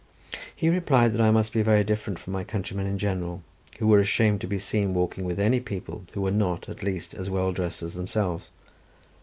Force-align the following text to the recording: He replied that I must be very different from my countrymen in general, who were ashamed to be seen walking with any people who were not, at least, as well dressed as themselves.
He 0.55 0.67
replied 0.69 1.13
that 1.13 1.21
I 1.21 1.29
must 1.29 1.53
be 1.53 1.61
very 1.61 1.83
different 1.83 2.17
from 2.17 2.33
my 2.33 2.43
countrymen 2.43 2.87
in 2.87 2.97
general, 2.97 3.43
who 3.77 3.85
were 3.85 3.99
ashamed 3.99 4.41
to 4.41 4.47
be 4.47 4.57
seen 4.57 4.95
walking 4.95 5.25
with 5.25 5.39
any 5.39 5.59
people 5.59 6.07
who 6.13 6.21
were 6.21 6.31
not, 6.31 6.67
at 6.67 6.81
least, 6.81 7.13
as 7.13 7.29
well 7.29 7.51
dressed 7.51 7.83
as 7.83 7.93
themselves. 7.93 8.49